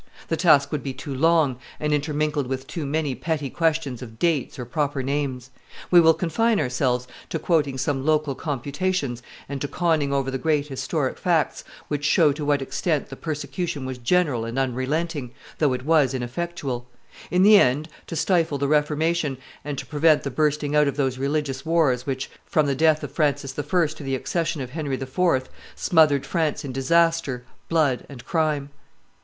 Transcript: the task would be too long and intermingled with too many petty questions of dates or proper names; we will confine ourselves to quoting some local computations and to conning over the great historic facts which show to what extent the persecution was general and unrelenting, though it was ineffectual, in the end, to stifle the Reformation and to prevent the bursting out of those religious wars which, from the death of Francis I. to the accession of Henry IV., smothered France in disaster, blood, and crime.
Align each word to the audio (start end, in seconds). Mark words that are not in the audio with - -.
the 0.29 0.35
task 0.35 0.71
would 0.71 0.81
be 0.81 0.93
too 0.95 1.13
long 1.13 1.59
and 1.79 1.93
intermingled 1.93 2.47
with 2.47 2.65
too 2.65 2.87
many 2.87 3.13
petty 3.13 3.51
questions 3.51 4.01
of 4.01 4.17
dates 4.17 4.57
or 4.57 4.65
proper 4.65 5.03
names; 5.03 5.51
we 5.91 6.01
will 6.01 6.15
confine 6.15 6.59
ourselves 6.59 7.07
to 7.29 7.37
quoting 7.37 7.77
some 7.77 8.03
local 8.03 8.33
computations 8.33 9.21
and 9.47 9.61
to 9.61 9.67
conning 9.67 10.11
over 10.11 10.31
the 10.31 10.39
great 10.39 10.65
historic 10.65 11.19
facts 11.19 11.63
which 11.87 12.03
show 12.03 12.31
to 12.31 12.43
what 12.43 12.63
extent 12.63 13.09
the 13.09 13.15
persecution 13.15 13.85
was 13.85 13.99
general 13.99 14.43
and 14.43 14.57
unrelenting, 14.57 15.29
though 15.59 15.71
it 15.71 15.85
was 15.85 16.15
ineffectual, 16.15 16.89
in 17.29 17.43
the 17.43 17.59
end, 17.59 17.87
to 18.07 18.15
stifle 18.15 18.57
the 18.57 18.67
Reformation 18.67 19.37
and 19.63 19.77
to 19.77 19.85
prevent 19.85 20.23
the 20.23 20.31
bursting 20.31 20.75
out 20.75 20.87
of 20.87 20.97
those 20.97 21.19
religious 21.19 21.63
wars 21.63 22.07
which, 22.07 22.27
from 22.43 22.65
the 22.65 22.73
death 22.73 23.03
of 23.03 23.11
Francis 23.11 23.53
I. 23.59 23.85
to 23.85 24.01
the 24.03 24.15
accession 24.15 24.61
of 24.61 24.71
Henry 24.71 24.95
IV., 24.95 25.47
smothered 25.75 26.25
France 26.25 26.65
in 26.65 26.71
disaster, 26.71 27.45
blood, 27.69 28.07
and 28.09 28.25
crime. 28.25 28.71